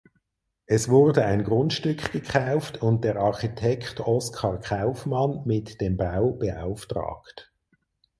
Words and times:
Es 0.65 0.89
wurde 0.89 1.25
ein 1.25 1.43
Grundstück 1.43 2.11
gekauft 2.11 2.81
und 2.81 3.03
der 3.03 3.17
Architekt 3.17 3.99
Oskar 3.99 4.59
Kaufmann 4.59 5.43
mit 5.45 5.79
dem 5.79 5.95
Bau 5.95 6.31
beauftragt. 6.31 7.51